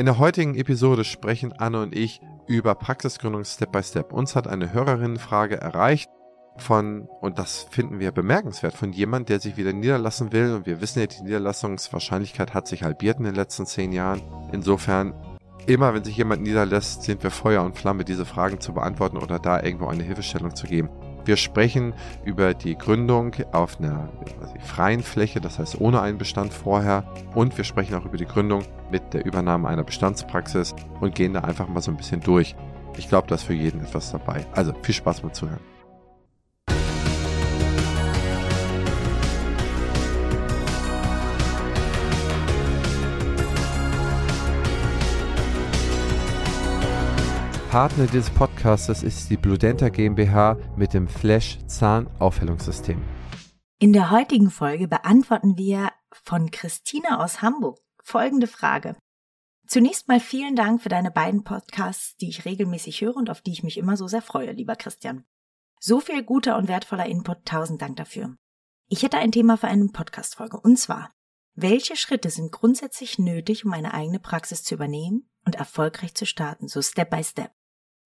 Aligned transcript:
In 0.00 0.06
der 0.06 0.16
heutigen 0.16 0.54
Episode 0.54 1.04
sprechen 1.04 1.52
Anne 1.52 1.82
und 1.82 1.94
ich 1.94 2.22
über 2.46 2.74
Praxisgründung 2.74 3.44
Step 3.44 3.70
by 3.70 3.82
Step. 3.82 4.14
Uns 4.14 4.34
hat 4.34 4.48
eine 4.48 4.72
Hörerinnenfrage 4.72 5.60
erreicht 5.60 6.08
von, 6.56 7.06
und 7.20 7.38
das 7.38 7.66
finden 7.70 8.00
wir 8.00 8.10
bemerkenswert, 8.10 8.72
von 8.72 8.94
jemand, 8.94 9.28
der 9.28 9.40
sich 9.40 9.58
wieder 9.58 9.74
niederlassen 9.74 10.32
will. 10.32 10.54
Und 10.54 10.64
wir 10.64 10.80
wissen 10.80 11.00
ja, 11.00 11.06
die 11.06 11.22
Niederlassungswahrscheinlichkeit 11.24 12.54
hat 12.54 12.66
sich 12.66 12.82
halbiert 12.82 13.18
in 13.18 13.24
den 13.24 13.34
letzten 13.34 13.66
zehn 13.66 13.92
Jahren. 13.92 14.22
Insofern, 14.52 15.12
immer 15.66 15.92
wenn 15.92 16.02
sich 16.02 16.16
jemand 16.16 16.40
niederlässt, 16.40 17.02
sind 17.02 17.22
wir 17.22 17.30
Feuer 17.30 17.62
und 17.62 17.76
Flamme, 17.76 18.06
diese 18.06 18.24
Fragen 18.24 18.58
zu 18.58 18.72
beantworten 18.72 19.18
oder 19.18 19.38
da 19.38 19.62
irgendwo 19.62 19.88
eine 19.88 20.02
Hilfestellung 20.02 20.56
zu 20.56 20.66
geben. 20.66 20.88
Wir 21.24 21.36
sprechen 21.36 21.94
über 22.24 22.54
die 22.54 22.76
Gründung 22.76 23.34
auf 23.52 23.78
einer 23.78 24.08
ich, 24.24 24.62
freien 24.62 25.02
Fläche, 25.02 25.40
das 25.40 25.58
heißt 25.58 25.80
ohne 25.80 26.00
einen 26.00 26.18
Bestand 26.18 26.52
vorher. 26.52 27.04
Und 27.34 27.56
wir 27.56 27.64
sprechen 27.64 27.94
auch 27.94 28.04
über 28.04 28.16
die 28.16 28.26
Gründung 28.26 28.62
mit 28.90 29.14
der 29.14 29.24
Übernahme 29.24 29.68
einer 29.68 29.84
Bestandspraxis 29.84 30.74
und 31.00 31.14
gehen 31.14 31.34
da 31.34 31.40
einfach 31.40 31.68
mal 31.68 31.82
so 31.82 31.90
ein 31.90 31.96
bisschen 31.96 32.20
durch. 32.20 32.54
Ich 32.96 33.08
glaube, 33.08 33.28
da 33.28 33.36
ist 33.36 33.44
für 33.44 33.54
jeden 33.54 33.80
etwas 33.80 34.12
dabei. 34.12 34.46
Also 34.52 34.72
viel 34.82 34.94
Spaß 34.94 35.20
beim 35.20 35.32
Zuhören. 35.32 35.60
Partner 47.70 48.08
dieses 48.08 48.30
Podcasts 48.30 49.04
ist 49.04 49.30
die 49.30 49.36
Bludenta 49.36 49.90
GmbH 49.90 50.56
mit 50.74 50.92
dem 50.92 51.06
Flash 51.06 51.56
Zahnaufhellungssystem. 51.68 53.00
In 53.78 53.92
der 53.92 54.10
heutigen 54.10 54.50
Folge 54.50 54.88
beantworten 54.88 55.56
wir 55.56 55.92
von 56.10 56.50
Christina 56.50 57.22
aus 57.22 57.42
Hamburg 57.42 57.78
folgende 58.02 58.48
Frage. 58.48 58.96
Zunächst 59.68 60.08
mal 60.08 60.18
vielen 60.18 60.56
Dank 60.56 60.82
für 60.82 60.88
deine 60.88 61.12
beiden 61.12 61.44
Podcasts, 61.44 62.16
die 62.16 62.28
ich 62.28 62.44
regelmäßig 62.44 63.02
höre 63.02 63.14
und 63.14 63.30
auf 63.30 63.40
die 63.40 63.52
ich 63.52 63.62
mich 63.62 63.78
immer 63.78 63.96
so 63.96 64.08
sehr 64.08 64.22
freue, 64.22 64.50
lieber 64.50 64.74
Christian. 64.74 65.24
So 65.78 66.00
viel 66.00 66.24
guter 66.24 66.58
und 66.58 66.66
wertvoller 66.66 67.06
Input, 67.06 67.44
tausend 67.44 67.80
Dank 67.80 67.94
dafür. 67.94 68.34
Ich 68.88 69.04
hätte 69.04 69.18
ein 69.18 69.30
Thema 69.30 69.56
für 69.56 69.68
eine 69.68 69.86
Podcast-Folge 69.86 70.58
und 70.58 70.76
zwar, 70.76 71.12
welche 71.54 71.94
Schritte 71.94 72.30
sind 72.30 72.50
grundsätzlich 72.50 73.20
nötig, 73.20 73.64
um 73.64 73.72
eine 73.72 73.94
eigene 73.94 74.18
Praxis 74.18 74.64
zu 74.64 74.74
übernehmen 74.74 75.30
und 75.46 75.54
erfolgreich 75.54 76.16
zu 76.16 76.26
starten, 76.26 76.66
so 76.66 76.82
Step 76.82 77.10
by 77.10 77.22
Step? 77.22 77.52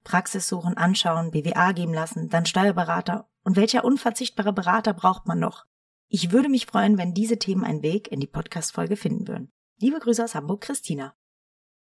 Praxis 0.05 0.47
suchen, 0.47 0.77
anschauen, 0.77 1.31
BWA 1.31 1.73
geben 1.73 1.95
lassen, 1.95 2.29
dann 2.29 2.47
Steuerberater. 2.47 3.29
Und 3.43 3.57
welcher 3.57 3.85
unverzichtbare 3.85 4.53
Berater 4.53 4.95
braucht 4.95 5.27
man 5.27 5.39
noch? 5.39 5.65
Ich 6.09 6.31
würde 6.31 6.49
mich 6.49 6.67
freuen, 6.67 6.99
wenn 6.99 7.15
diese 7.15 7.39
Themen 7.39 7.65
einen 7.65 7.83
Weg 7.83 8.13
in 8.13 8.21
die 8.21 8.27
Podcast-Folge 8.27 8.97
finden 8.97 9.27
würden. 9.27 9.51
Liebe 9.81 9.99
Grüße 9.99 10.23
aus 10.23 10.35
Hamburg, 10.35 10.61
Christina. 10.61 11.15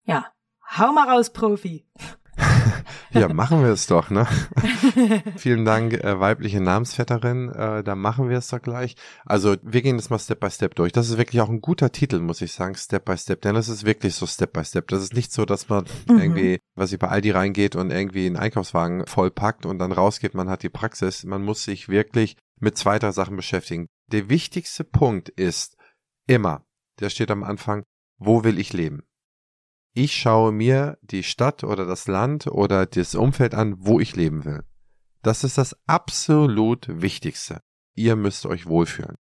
Ja, 0.04 0.32
hau 0.76 0.92
mal 0.92 1.08
raus, 1.08 1.32
Profi. 1.32 1.86
Ja, 3.14 3.32
machen 3.32 3.62
wir 3.62 3.70
es 3.70 3.86
doch, 3.86 4.10
ne? 4.10 4.26
Vielen 5.36 5.64
Dank, 5.64 5.94
äh, 5.94 6.20
weibliche 6.20 6.60
Namensvetterin. 6.60 7.48
Äh, 7.50 7.82
da 7.82 7.94
machen 7.94 8.28
wir 8.28 8.38
es 8.38 8.48
doch 8.48 8.60
gleich. 8.60 8.96
Also, 9.24 9.56
wir 9.62 9.82
gehen 9.82 9.96
das 9.96 10.10
mal 10.10 10.18
Step 10.18 10.40
by 10.40 10.50
Step 10.50 10.74
durch. 10.74 10.92
Das 10.92 11.08
ist 11.08 11.18
wirklich 11.18 11.40
auch 11.40 11.48
ein 11.48 11.60
guter 11.60 11.92
Titel, 11.92 12.20
muss 12.20 12.42
ich 12.42 12.52
sagen, 12.52 12.74
Step 12.74 13.04
by 13.04 13.16
Step. 13.16 13.40
Denn 13.42 13.54
das 13.54 13.68
ist 13.68 13.84
wirklich 13.84 14.14
so 14.14 14.26
Step 14.26 14.52
by 14.52 14.64
Step. 14.64 14.88
Das 14.88 15.02
ist 15.02 15.14
nicht 15.14 15.32
so, 15.32 15.44
dass 15.44 15.68
man 15.68 15.84
mhm. 16.08 16.18
irgendwie, 16.18 16.60
was 16.74 16.92
ich 16.92 16.98
bei 16.98 17.08
Aldi 17.08 17.30
reingeht 17.30 17.76
und 17.76 17.90
irgendwie 17.90 18.26
einen 18.26 18.36
Einkaufswagen 18.36 19.06
vollpackt 19.06 19.66
und 19.66 19.78
dann 19.78 19.92
rausgeht, 19.92 20.34
man 20.34 20.50
hat 20.50 20.62
die 20.62 20.68
Praxis. 20.68 21.24
Man 21.24 21.42
muss 21.42 21.64
sich 21.64 21.88
wirklich 21.88 22.36
mit 22.60 22.76
zwei, 22.76 22.98
drei 22.98 23.12
Sachen 23.12 23.36
beschäftigen. 23.36 23.88
Der 24.12 24.28
wichtigste 24.28 24.84
Punkt 24.84 25.28
ist 25.28 25.76
immer, 26.26 26.64
der 27.00 27.10
steht 27.10 27.30
am 27.30 27.44
Anfang, 27.44 27.84
wo 28.18 28.44
will 28.44 28.58
ich 28.58 28.72
leben? 28.72 29.02
Ich 29.96 30.16
schaue 30.16 30.50
mir 30.50 30.98
die 31.02 31.22
Stadt 31.22 31.62
oder 31.62 31.86
das 31.86 32.08
Land 32.08 32.48
oder 32.48 32.84
das 32.84 33.14
Umfeld 33.14 33.54
an, 33.54 33.76
wo 33.78 34.00
ich 34.00 34.16
leben 34.16 34.44
will. 34.44 34.64
Das 35.22 35.44
ist 35.44 35.56
das 35.56 35.76
absolut 35.86 36.88
Wichtigste. 36.88 37.60
Ihr 37.94 38.16
müsst 38.16 38.44
euch 38.44 38.66
wohlfühlen. 38.66 39.14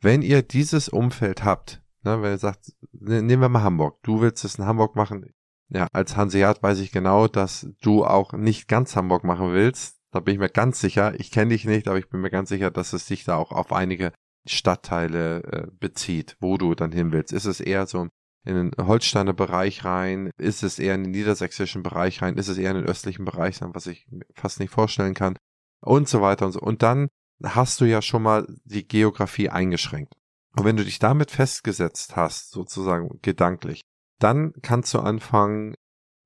Wenn 0.00 0.22
ihr 0.22 0.42
dieses 0.42 0.88
Umfeld 0.88 1.42
habt, 1.42 1.82
ne, 2.04 2.22
wenn 2.22 2.30
ihr 2.30 2.38
sagt, 2.38 2.72
ne, 2.92 3.22
nehmen 3.22 3.42
wir 3.42 3.48
mal 3.48 3.64
Hamburg, 3.64 3.98
du 4.04 4.20
willst 4.20 4.44
es 4.44 4.54
in 4.54 4.66
Hamburg 4.66 4.94
machen, 4.94 5.26
ja, 5.68 5.88
als 5.92 6.16
Hanseat 6.16 6.62
weiß 6.62 6.78
ich 6.78 6.92
genau, 6.92 7.26
dass 7.26 7.66
du 7.80 8.04
auch 8.04 8.32
nicht 8.34 8.68
ganz 8.68 8.94
Hamburg 8.94 9.24
machen 9.24 9.52
willst. 9.52 9.98
Da 10.12 10.20
bin 10.20 10.34
ich 10.34 10.40
mir 10.40 10.48
ganz 10.48 10.80
sicher. 10.80 11.18
Ich 11.18 11.32
kenne 11.32 11.50
dich 11.50 11.64
nicht, 11.64 11.88
aber 11.88 11.98
ich 11.98 12.08
bin 12.08 12.20
mir 12.20 12.30
ganz 12.30 12.50
sicher, 12.50 12.70
dass 12.70 12.92
es 12.92 13.08
sich 13.08 13.24
da 13.24 13.36
auch 13.36 13.50
auf 13.50 13.72
einige 13.72 14.12
Stadtteile 14.46 15.42
äh, 15.42 15.66
bezieht, 15.72 16.36
wo 16.38 16.56
du 16.56 16.76
dann 16.76 16.92
hin 16.92 17.10
willst. 17.10 17.32
Ist 17.32 17.46
es 17.46 17.60
eher 17.60 17.86
so 17.86 18.06
in 18.44 18.54
den 18.54 18.86
Holsteiner 18.86 19.32
Bereich 19.32 19.84
rein? 19.84 20.30
Ist 20.38 20.62
es 20.62 20.78
eher 20.78 20.94
in 20.94 21.04
den 21.04 21.12
niedersächsischen 21.12 21.82
Bereich 21.82 22.22
rein? 22.22 22.36
Ist 22.36 22.48
es 22.48 22.58
eher 22.58 22.70
in 22.70 22.78
den 22.78 22.86
östlichen 22.86 23.24
Bereich 23.24 23.56
sein, 23.56 23.74
was 23.74 23.86
ich 23.86 24.06
fast 24.34 24.60
nicht 24.60 24.70
vorstellen 24.70 25.14
kann? 25.14 25.36
Und 25.80 26.08
so 26.08 26.20
weiter 26.20 26.46
und 26.46 26.52
so. 26.52 26.60
Und 26.60 26.82
dann 26.82 27.08
hast 27.42 27.80
du 27.80 27.84
ja 27.84 28.02
schon 28.02 28.22
mal 28.22 28.46
die 28.64 28.86
Geografie 28.86 29.50
eingeschränkt. 29.50 30.14
Und 30.56 30.64
wenn 30.64 30.76
du 30.76 30.84
dich 30.84 30.98
damit 30.98 31.30
festgesetzt 31.30 32.16
hast, 32.16 32.50
sozusagen 32.50 33.18
gedanklich, 33.22 33.80
dann 34.20 34.52
kannst 34.62 34.94
du 34.94 35.00
anfangen, 35.00 35.74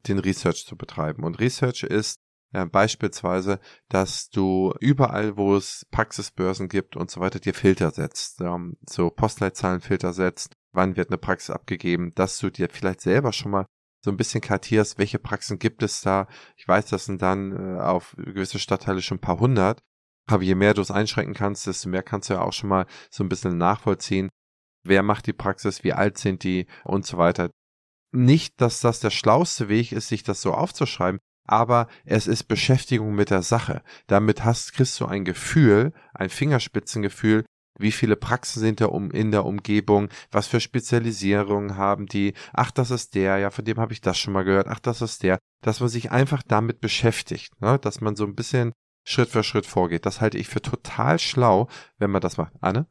den 0.07 0.19
Research 0.19 0.67
zu 0.67 0.77
betreiben. 0.77 1.25
Und 1.25 1.41
Research 1.41 1.83
ist 1.83 2.19
ja, 2.53 2.65
beispielsweise, 2.65 3.61
dass 3.89 4.31
du 4.31 4.73
überall, 4.81 5.37
wo 5.37 5.57
es 5.57 5.87
Praxisbörsen 5.91 6.69
gibt 6.69 6.97
und 6.97 7.11
so 7.11 7.21
weiter, 7.21 7.41
dir 7.41 7.53
Filter 7.53 7.91
setzt, 7.91 8.41
ähm, 8.41 8.77
so 8.89 9.11
Postleitzahlenfilter 9.11 10.13
setzt, 10.13 10.55
wann 10.73 10.97
wird 10.97 11.09
eine 11.09 11.19
Praxis 11.19 11.51
abgegeben, 11.51 12.13
dass 12.15 12.39
du 12.39 12.51
dir 12.51 12.69
vielleicht 12.71 13.01
selber 13.01 13.33
schon 13.33 13.53
mal 13.53 13.67
so 14.05 14.11
ein 14.11 14.17
bisschen 14.17 14.41
kartierst, 14.41 14.99
welche 14.99 15.19
Praxen 15.19 15.59
gibt 15.59 15.83
es 15.83 16.01
da. 16.01 16.29
Ich 16.57 16.67
weiß, 16.67 16.87
das 16.87 17.07
sind 17.07 17.21
dann 17.21 17.53
äh, 17.53 17.81
auf 17.81 18.15
gewisse 18.17 18.59
Stadtteile 18.59 19.03
schon 19.03 19.19
ein 19.19 19.23
paar 19.23 19.41
hundert. 19.41 19.81
Aber 20.31 20.43
je 20.43 20.55
mehr 20.55 20.75
du 20.75 20.83
es 20.83 20.91
einschränken 20.91 21.35
kannst, 21.35 21.67
desto 21.67 21.89
mehr 21.89 22.03
kannst 22.03 22.29
du 22.29 22.35
ja 22.35 22.43
auch 22.43 22.53
schon 22.53 22.69
mal 22.69 22.87
so 23.11 23.25
ein 23.25 23.29
bisschen 23.29 23.57
nachvollziehen, 23.57 24.29
wer 24.85 25.03
macht 25.03 25.27
die 25.27 25.33
Praxis, 25.33 25.85
wie 25.85 25.95
alt 25.95 26.19
sind 26.19 26.45
die 26.45 26.67
und 26.85 27.07
so 27.07 27.17
weiter. 27.19 27.51
Nicht, 28.13 28.61
dass 28.61 28.81
das 28.81 29.01
der 29.01 29.11
schlauste 29.11 29.69
Weg 29.69 29.93
ist, 29.93 30.09
sich 30.09 30.23
das 30.23 30.41
so 30.43 30.53
aufzuschreiben, 30.53 31.19
aber 31.47 31.89
es 32.05 32.27
ist 32.27 32.45
Beschäftigung 32.45 33.15
mit 33.15 33.31
der 33.31 33.43
Sache. 33.43 33.83
Damit 34.07 34.45
hast, 34.45 34.75
kriegst 34.75 35.01
du 35.01 35.07
ein 35.07 35.25
Gefühl, 35.25 35.93
ein 36.15 36.31
Fingerspitzengefühl, 36.31 37.45
wie 37.79 37.93
viele 37.93 38.17
Praxen 38.17 38.61
sind 38.61 38.81
da 38.81 38.87
um 38.87 39.11
in 39.11 39.31
der 39.31 39.47
Umgebung, 39.47 40.09
was 40.31 40.47
für 40.47 40.61
Spezialisierungen 40.61 41.77
haben 41.77 42.07
die, 42.07 42.35
ach, 42.53 42.71
das 42.71 42.91
ist 42.91 43.15
der, 43.15 43.39
ja, 43.39 43.51
von 43.51 43.65
dem 43.65 43.79
habe 43.79 43.93
ich 43.93 44.01
das 44.01 44.19
schon 44.19 44.33
mal 44.33 44.45
gehört, 44.45 44.69
ach, 44.69 44.81
das 44.81 45.01
ist 45.01 45.23
der, 45.23 45.39
dass 45.63 45.81
man 45.81 45.89
sich 45.89 46.11
einfach 46.11 46.43
damit 46.43 46.81
beschäftigt, 46.81 47.61
ne? 47.61 47.79
dass 47.79 48.01
man 48.01 48.17
so 48.17 48.25
ein 48.25 48.35
bisschen 48.35 48.73
Schritt 49.05 49.31
für 49.31 49.43
Schritt 49.43 49.67
vorgeht. 49.67 50.05
Das 50.05 50.21
halte 50.21 50.37
ich 50.37 50.49
für 50.49 50.61
total 50.61 51.19
schlau, 51.19 51.69
wenn 51.97 52.11
man 52.11 52.21
das 52.21 52.37
macht. 52.37 52.53
Anne? 52.61 52.87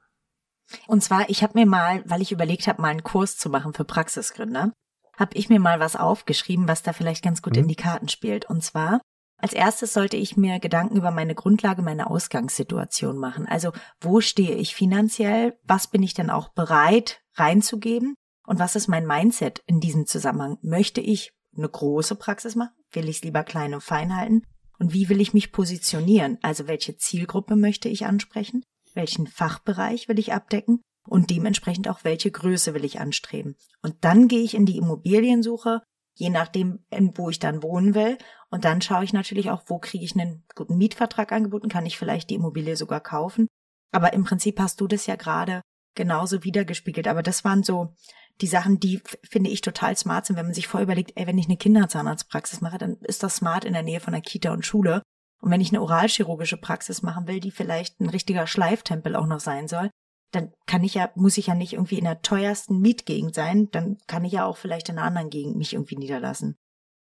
Und 0.87 1.03
zwar, 1.03 1.29
ich 1.29 1.43
habe 1.43 1.57
mir 1.57 1.65
mal, 1.65 2.03
weil 2.05 2.21
ich 2.21 2.31
überlegt 2.31 2.67
habe, 2.67 2.81
mal 2.81 2.89
einen 2.89 3.03
Kurs 3.03 3.37
zu 3.37 3.49
machen 3.49 3.73
für 3.73 3.85
Praxisgründer, 3.85 4.73
habe 5.17 5.35
ich 5.35 5.49
mir 5.49 5.59
mal 5.59 5.79
was 5.79 5.95
aufgeschrieben, 5.95 6.67
was 6.67 6.83
da 6.83 6.93
vielleicht 6.93 7.23
ganz 7.23 7.41
gut 7.41 7.53
mhm. 7.53 7.63
in 7.63 7.67
die 7.67 7.75
Karten 7.75 8.09
spielt. 8.09 8.45
Und 8.45 8.63
zwar, 8.63 9.01
als 9.37 9.53
erstes 9.53 9.93
sollte 9.93 10.17
ich 10.17 10.35
mir 10.35 10.59
Gedanken 10.59 10.97
über 10.97 11.11
meine 11.11 11.35
Grundlage, 11.35 11.83
meine 11.83 12.09
Ausgangssituation 12.09 13.17
machen. 13.17 13.45
Also 13.45 13.71
wo 14.01 14.19
stehe 14.19 14.55
ich 14.55 14.73
finanziell? 14.73 15.57
Was 15.63 15.87
bin 15.87 16.01
ich 16.01 16.15
denn 16.15 16.29
auch 16.29 16.49
bereit 16.49 17.21
reinzugeben? 17.35 18.15
Und 18.47 18.59
was 18.59 18.75
ist 18.75 18.87
mein 18.87 19.05
Mindset 19.05 19.61
in 19.67 19.79
diesem 19.79 20.07
Zusammenhang? 20.07 20.57
Möchte 20.61 21.01
ich 21.01 21.33
eine 21.55 21.69
große 21.69 22.15
Praxis 22.15 22.55
machen? 22.55 22.73
Will 22.91 23.09
ich 23.09 23.17
es 23.17 23.23
lieber 23.23 23.43
klein 23.43 23.73
und 23.73 23.83
fein 23.83 24.15
halten? 24.15 24.41
Und 24.79 24.93
wie 24.93 25.09
will 25.09 25.21
ich 25.21 25.33
mich 25.33 25.51
positionieren? 25.51 26.37
Also 26.41 26.67
welche 26.67 26.97
Zielgruppe 26.97 27.55
möchte 27.55 27.89
ich 27.89 28.05
ansprechen? 28.05 28.63
Welchen 28.93 29.27
Fachbereich 29.27 30.07
will 30.07 30.17
ich 30.17 30.33
abdecken? 30.33 30.81
Und 31.07 31.29
dementsprechend 31.29 31.87
auch 31.87 32.03
welche 32.03 32.31
Größe 32.31 32.73
will 32.73 32.85
ich 32.85 32.99
anstreben? 32.99 33.55
Und 33.81 33.95
dann 34.01 34.27
gehe 34.27 34.41
ich 34.41 34.55
in 34.55 34.65
die 34.65 34.77
Immobiliensuche 34.77 35.81
je 36.17 36.29
nachdem, 36.29 36.79
wo 37.15 37.29
ich 37.29 37.39
dann 37.39 37.63
wohnen 37.63 37.95
will. 37.95 38.17
Und 38.49 38.65
dann 38.65 38.81
schaue 38.81 39.03
ich 39.03 39.13
natürlich 39.13 39.49
auch, 39.49 39.63
wo 39.67 39.77
kriege 39.77 40.05
ich 40.05 40.15
einen 40.15 40.43
guten 40.55 40.77
Mietvertrag 40.77 41.31
angeboten, 41.31 41.69
kann 41.69 41.85
ich 41.85 41.97
vielleicht 41.97 42.29
die 42.29 42.35
Immobilie 42.35 42.77
sogar 42.77 43.01
kaufen. 43.01 43.47
Aber 43.91 44.13
im 44.13 44.23
Prinzip 44.23 44.59
hast 44.59 44.79
du 44.79 44.87
das 44.87 45.05
ja 45.05 45.15
gerade 45.15 45.61
genauso 45.95 46.43
wiedergespiegelt. 46.43 47.07
Aber 47.07 47.23
das 47.23 47.43
waren 47.43 47.63
so 47.63 47.93
die 48.39 48.47
Sachen, 48.47 48.79
die 48.79 49.01
finde 49.23 49.49
ich 49.49 49.61
total 49.61 49.97
smart 49.97 50.25
sind, 50.25 50.37
wenn 50.37 50.45
man 50.45 50.53
sich 50.53 50.67
vorher 50.67 50.85
überlegt, 50.85 51.13
ey, 51.15 51.27
wenn 51.27 51.37
ich 51.37 51.47
eine 51.47 51.57
Kinderzahnarztpraxis 51.57 52.61
mache, 52.61 52.77
dann 52.77 52.97
ist 53.01 53.23
das 53.23 53.37
smart 53.37 53.65
in 53.65 53.73
der 53.73 53.83
Nähe 53.83 53.99
von 53.99 54.13
der 54.13 54.21
Kita 54.21 54.53
und 54.53 54.65
Schule. 54.65 55.01
Und 55.41 55.51
wenn 55.51 55.61
ich 55.61 55.69
eine 55.69 55.81
oralchirurgische 55.81 56.57
Praxis 56.57 57.01
machen 57.01 57.27
will, 57.27 57.39
die 57.39 57.51
vielleicht 57.51 57.99
ein 57.99 58.09
richtiger 58.09 58.47
Schleiftempel 58.47 59.15
auch 59.15 59.27
noch 59.27 59.39
sein 59.39 59.67
soll, 59.67 59.89
dann 60.31 60.51
kann 60.65 60.83
ich 60.83 60.95
ja, 60.95 61.09
muss 61.15 61.37
ich 61.37 61.47
ja 61.47 61.55
nicht 61.55 61.73
irgendwie 61.73 61.97
in 61.97 62.03
der 62.03 62.21
teuersten 62.21 62.79
Mietgegend 62.79 63.33
sein, 63.33 63.69
dann 63.71 63.97
kann 64.07 64.25
ich 64.25 64.33
ja 64.33 64.45
auch 64.45 64.57
vielleicht 64.57 64.89
in 64.89 64.97
einer 64.97 65.07
anderen 65.07 65.29
Gegend 65.29 65.57
mich 65.57 65.73
irgendwie 65.73 65.95
niederlassen. 65.95 66.57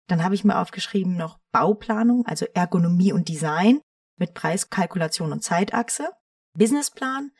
Dann 0.08 0.22
habe 0.22 0.34
ich 0.34 0.44
mir 0.44 0.58
aufgeschrieben 0.58 1.16
noch 1.16 1.38
Bauplanung, 1.52 2.26
also 2.26 2.46
Ergonomie 2.54 3.12
und 3.12 3.28
Design 3.28 3.80
mit 4.16 4.34
Preiskalkulation 4.34 5.32
und 5.32 5.42
Zeitachse, 5.42 6.10
Businessplan, 6.54 7.32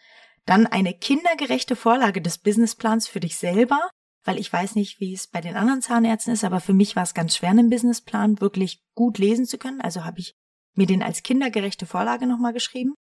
dann 0.45 0.67
eine 0.67 0.95
kindergerechte 0.95 1.75
Vorlage 1.75 2.23
des 2.23 2.39
Businessplans 2.39 3.09
für 3.09 3.21
dich 3.21 3.37
selber, 3.37 3.91
weil 4.25 4.39
ich 4.39 4.53
weiß 4.53 4.75
nicht, 4.75 5.01
wie 5.01 5.15
es 5.15 5.27
bei 5.27 5.41
den 5.41 5.57
anderen 5.57 5.83
Zahnärzten 5.83 6.33
ist, 6.33 6.45
aber 6.45 6.61
für 6.61 6.75
mich 6.75 6.97
war 6.97 7.03
es 7.03 7.15
ganz 7.15 7.37
schwer, 7.37 7.51
einen 7.51 7.71
Businessplan 7.71 8.41
wirklich 8.41 8.83
gut 8.95 9.19
lesen 9.19 9.47
zu 9.47 9.59
können. 9.59 9.81
Also 9.81 10.05
habe 10.05 10.21
ich 10.21 10.35
mir 10.75 10.87
den 10.87 11.03
als 11.03 11.23
kindergerechte 11.23 11.87
Vorlage 11.87 12.27
nochmal 12.27 12.53
geschrieben. 12.53 12.95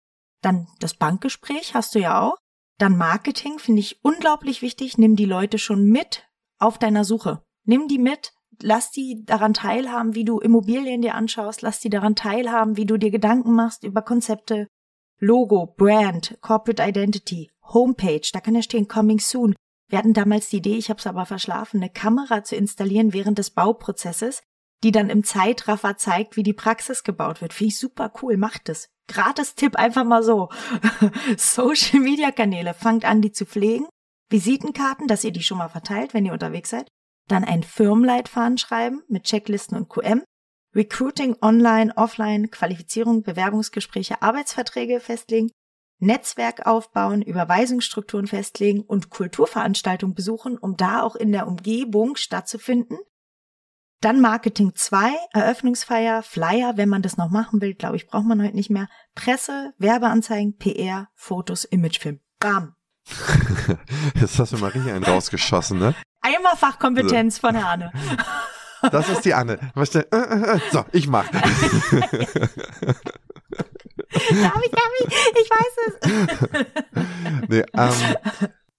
Dann 0.42 0.68
das 0.80 0.94
Bankgespräch 0.94 1.74
hast 1.74 1.94
du 1.94 2.00
ja 2.00 2.20
auch. 2.20 2.36
Dann 2.78 2.96
Marketing 2.96 3.58
finde 3.58 3.80
ich 3.80 4.04
unglaublich 4.04 4.62
wichtig. 4.62 4.98
Nimm 4.98 5.16
die 5.16 5.24
Leute 5.24 5.58
schon 5.58 5.84
mit 5.84 6.28
auf 6.58 6.78
deiner 6.78 7.04
Suche. 7.04 7.42
Nimm 7.64 7.86
die 7.86 7.98
mit, 7.98 8.32
lass 8.60 8.90
die 8.90 9.24
daran 9.24 9.54
teilhaben, 9.54 10.14
wie 10.14 10.24
du 10.24 10.38
Immobilien 10.40 11.02
dir 11.02 11.14
anschaust, 11.14 11.62
lass 11.62 11.80
die 11.80 11.90
daran 11.90 12.16
teilhaben, 12.16 12.76
wie 12.76 12.86
du 12.86 12.96
dir 12.96 13.10
Gedanken 13.10 13.54
machst 13.54 13.84
über 13.84 14.02
Konzepte, 14.02 14.68
Logo, 15.18 15.66
Brand, 15.76 16.36
Corporate 16.40 16.82
Identity, 16.82 17.50
Homepage, 17.62 18.28
da 18.32 18.40
kann 18.40 18.54
ja 18.54 18.62
stehen 18.62 18.88
Coming 18.88 19.20
Soon. 19.20 19.54
Wir 19.88 19.98
hatten 19.98 20.14
damals 20.14 20.48
die 20.48 20.56
Idee, 20.56 20.76
ich 20.76 20.88
habe 20.88 20.98
es 20.98 21.06
aber 21.06 21.26
verschlafen, 21.26 21.80
eine 21.80 21.90
Kamera 21.90 22.42
zu 22.42 22.56
installieren 22.56 23.12
während 23.12 23.38
des 23.38 23.50
Bauprozesses, 23.50 24.42
die 24.82 24.90
dann 24.90 25.10
im 25.10 25.22
Zeitraffer 25.22 25.96
zeigt, 25.96 26.36
wie 26.36 26.42
die 26.42 26.54
Praxis 26.54 27.04
gebaut 27.04 27.40
wird. 27.40 27.52
Finde 27.52 27.68
ich 27.68 27.78
super 27.78 28.12
cool, 28.22 28.36
macht 28.36 28.68
es. 28.68 28.88
Gratis 29.06 29.54
Tipp 29.54 29.76
einfach 29.76 30.04
mal 30.04 30.22
so. 30.22 30.48
Social 31.36 32.00
Media 32.00 32.30
Kanäle, 32.32 32.74
fangt 32.74 33.04
an, 33.04 33.20
die 33.20 33.32
zu 33.32 33.44
pflegen. 33.44 33.86
Visitenkarten, 34.30 35.06
dass 35.06 35.24
ihr 35.24 35.32
die 35.32 35.42
schon 35.42 35.58
mal 35.58 35.68
verteilt, 35.68 36.14
wenn 36.14 36.24
ihr 36.24 36.32
unterwegs 36.32 36.70
seid. 36.70 36.88
Dann 37.28 37.44
ein 37.44 37.62
Firmenleitfaden 37.62 38.58
schreiben 38.58 39.02
mit 39.08 39.24
Checklisten 39.24 39.76
und 39.76 39.88
QM. 39.88 40.22
Recruiting 40.74 41.36
online, 41.42 41.96
offline, 41.96 42.50
Qualifizierung, 42.50 43.22
Bewerbungsgespräche, 43.22 44.22
Arbeitsverträge 44.22 45.00
festlegen. 45.00 45.50
Netzwerk 45.98 46.66
aufbauen, 46.66 47.22
Überweisungsstrukturen 47.22 48.26
festlegen 48.26 48.80
und 48.80 49.08
Kulturveranstaltungen 49.08 50.16
besuchen, 50.16 50.58
um 50.58 50.76
da 50.76 51.02
auch 51.02 51.14
in 51.14 51.30
der 51.30 51.46
Umgebung 51.46 52.16
stattzufinden. 52.16 52.98
Dann 54.00 54.20
Marketing 54.20 54.72
2, 54.74 55.12
Eröffnungsfeier, 55.32 56.24
Flyer, 56.24 56.76
wenn 56.76 56.88
man 56.88 57.02
das 57.02 57.16
noch 57.16 57.30
machen 57.30 57.60
will, 57.60 57.74
glaube 57.74 57.94
ich, 57.94 58.08
braucht 58.08 58.24
man 58.24 58.42
heute 58.42 58.56
nicht 58.56 58.68
mehr. 58.68 58.88
Presse, 59.14 59.74
Werbeanzeigen, 59.78 60.56
PR, 60.56 61.08
Fotos, 61.14 61.64
Imagefilm. 61.64 62.18
Bam. 62.40 62.74
Jetzt 64.20 64.40
hast 64.40 64.52
du 64.52 64.58
mal 64.58 64.70
richtig 64.70 64.92
einen 64.92 65.04
rausgeschossen, 65.04 65.78
ne? 65.78 65.94
Einmal 66.22 66.56
Fachkompetenz 66.56 67.36
so. 67.36 67.48
von 67.48 67.56
Arne. 67.56 67.92
Das 68.90 69.08
ist 69.08 69.24
die 69.24 69.32
Anne. 69.32 69.60
Äh, 69.76 69.80
äh, 69.80 70.56
äh. 70.56 70.60
So, 70.72 70.84
ich 70.90 71.06
mach. 71.06 71.28
darf 71.30 71.42
ich, 74.10 74.70
darf 74.72 74.92
ich? 74.98 75.06
Ich 75.06 75.48
weiß 75.50 75.76
es. 75.86 75.94
nee, 77.48 77.62
ähm, 77.74 78.16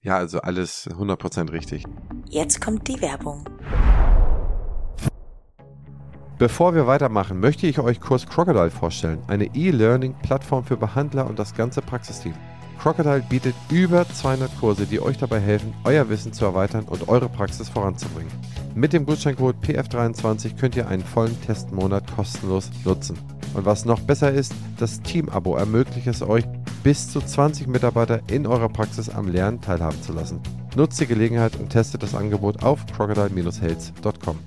ja, 0.01 0.17
also 0.17 0.41
alles 0.41 0.89
100% 0.89 1.53
richtig. 1.53 1.85
Jetzt 2.29 2.59
kommt 2.59 2.85
die 2.89 2.99
Werbung. 2.99 3.45
Bevor 6.37 6.75
wir 6.75 6.87
weitermachen, 6.87 7.39
möchte 7.39 7.67
ich 7.67 7.79
euch 7.79 8.01
Kurs 8.01 8.27
Crocodile 8.27 8.71
vorstellen, 8.71 9.23
eine 9.27 9.45
E-Learning-Plattform 9.55 10.65
für 10.65 10.75
Behandler 10.75 11.27
und 11.27 11.39
das 11.39 11.55
ganze 11.55 11.81
Praxisteam. 11.81 12.33
Crocodile 12.83 13.23
bietet 13.29 13.55
über 13.71 14.05
200 14.05 14.59
Kurse, 14.59 14.85
die 14.85 15.01
euch 15.01 15.17
dabei 15.17 15.39
helfen, 15.39 15.73
euer 15.85 16.09
Wissen 16.09 16.33
zu 16.33 16.43
erweitern 16.43 16.83
und 16.83 17.07
eure 17.07 17.29
Praxis 17.29 17.69
voranzubringen. 17.69 18.29
Mit 18.75 18.91
dem 18.91 19.05
Gutscheincode 19.05 19.55
PF23 19.63 20.57
könnt 20.57 20.75
ihr 20.75 20.89
einen 20.89 21.01
vollen 21.01 21.41
Testmonat 21.43 22.13
kostenlos 22.13 22.71
nutzen. 22.83 23.17
Und 23.53 23.63
was 23.63 23.85
noch 23.85 24.01
besser 24.01 24.33
ist, 24.33 24.53
das 24.79 25.01
Team-Abo 25.01 25.55
ermöglicht 25.55 26.07
es 26.07 26.21
euch, 26.21 26.43
bis 26.83 27.09
zu 27.09 27.21
20 27.21 27.67
Mitarbeiter 27.67 28.19
in 28.29 28.45
eurer 28.45 28.67
Praxis 28.67 29.07
am 29.07 29.29
Lernen 29.29 29.61
teilhaben 29.61 30.01
zu 30.01 30.11
lassen. 30.11 30.41
Nutzt 30.75 30.99
die 30.99 31.07
Gelegenheit 31.07 31.55
und 31.55 31.69
testet 31.69 32.03
das 32.03 32.13
Angebot 32.13 32.63
auf 32.63 32.85
crocodile-health.com. 32.87 34.37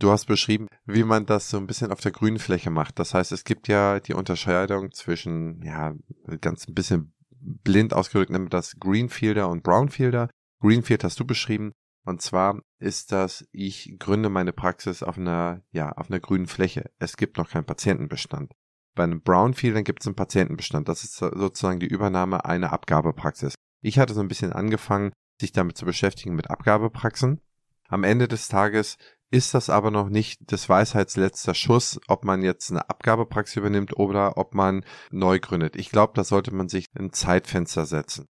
Du 0.00 0.12
hast 0.12 0.26
beschrieben, 0.26 0.68
wie 0.86 1.02
man 1.02 1.26
das 1.26 1.50
so 1.50 1.56
ein 1.56 1.66
bisschen 1.66 1.90
auf 1.90 2.00
der 2.00 2.12
grünen 2.12 2.38
Fläche 2.38 2.70
macht. 2.70 2.98
Das 3.00 3.14
heißt, 3.14 3.32
es 3.32 3.42
gibt 3.42 3.66
ja 3.66 3.98
die 3.98 4.14
Unterscheidung 4.14 4.92
zwischen, 4.92 5.60
ja, 5.62 5.94
ganz 6.40 6.68
ein 6.68 6.74
bisschen 6.74 7.14
blind 7.40 7.92
ausgedrückt, 7.92 8.30
nämlich 8.30 8.50
das 8.50 8.76
Greenfielder 8.78 9.48
und 9.48 9.64
Brownfielder. 9.64 10.30
Greenfield 10.60 11.02
hast 11.02 11.18
du 11.18 11.24
beschrieben. 11.24 11.72
Und 12.04 12.22
zwar 12.22 12.60
ist 12.78 13.12
das, 13.12 13.44
ich 13.52 13.96
gründe 13.98 14.28
meine 14.28 14.52
Praxis 14.52 15.02
auf 15.02 15.18
einer, 15.18 15.62
ja, 15.72 15.90
auf 15.92 16.10
einer 16.10 16.20
grünen 16.20 16.46
Fläche. 16.46 16.90
Es 16.98 17.16
gibt 17.16 17.36
noch 17.36 17.50
keinen 17.50 17.66
Patientenbestand. 17.66 18.52
Bei 18.94 19.04
einem 19.04 19.20
Brownfield 19.20 19.84
gibt 19.84 20.02
es 20.02 20.06
einen 20.06 20.16
Patientenbestand. 20.16 20.88
Das 20.88 21.02
ist 21.02 21.16
sozusagen 21.16 21.80
die 21.80 21.86
Übernahme 21.86 22.44
einer 22.44 22.72
Abgabepraxis. 22.72 23.54
Ich 23.80 23.98
hatte 23.98 24.14
so 24.14 24.20
ein 24.20 24.28
bisschen 24.28 24.52
angefangen, 24.52 25.12
sich 25.40 25.52
damit 25.52 25.76
zu 25.76 25.84
beschäftigen 25.84 26.34
mit 26.34 26.50
Abgabepraxen. 26.50 27.40
Am 27.88 28.04
Ende 28.04 28.28
des 28.28 28.48
Tages 28.48 28.96
ist 29.30 29.54
das 29.54 29.70
aber 29.70 29.90
noch 29.90 30.08
nicht 30.08 30.40
das 30.52 30.68
Weisheitsletzter 30.68 31.54
Schuss, 31.54 32.00
ob 32.08 32.24
man 32.24 32.42
jetzt 32.42 32.70
eine 32.70 32.88
Abgabepraxis 32.88 33.56
übernimmt 33.56 33.96
oder 33.96 34.38
ob 34.38 34.54
man 34.54 34.84
neu 35.10 35.38
gründet. 35.38 35.76
Ich 35.76 35.90
glaube, 35.90 36.12
da 36.14 36.24
sollte 36.24 36.54
man 36.54 36.68
sich 36.68 36.86
ein 36.98 37.12
Zeitfenster 37.12 37.84
setzen. 37.84 38.26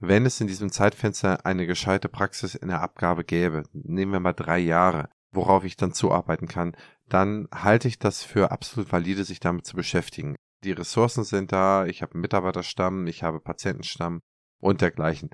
Wenn 0.00 0.26
es 0.26 0.40
in 0.40 0.46
diesem 0.46 0.70
Zeitfenster 0.70 1.44
eine 1.44 1.66
gescheite 1.66 2.08
Praxis 2.08 2.54
in 2.54 2.68
der 2.68 2.82
Abgabe 2.82 3.24
gäbe, 3.24 3.64
nehmen 3.72 4.12
wir 4.12 4.20
mal 4.20 4.32
drei 4.32 4.58
Jahre, 4.58 5.08
worauf 5.32 5.64
ich 5.64 5.76
dann 5.76 5.92
zuarbeiten 5.92 6.46
kann, 6.46 6.76
dann 7.08 7.48
halte 7.52 7.88
ich 7.88 7.98
das 7.98 8.22
für 8.22 8.50
absolut 8.50 8.92
valide, 8.92 9.24
sich 9.24 9.40
damit 9.40 9.66
zu 9.66 9.76
beschäftigen. 9.76 10.36
Die 10.64 10.72
Ressourcen 10.72 11.24
sind 11.24 11.52
da, 11.52 11.86
ich 11.86 12.02
habe 12.02 12.14
einen 12.14 12.22
Mitarbeiterstamm, 12.22 13.06
ich 13.06 13.22
habe 13.22 13.40
Patientenstamm 13.40 14.20
und 14.60 14.80
dergleichen. 14.80 15.30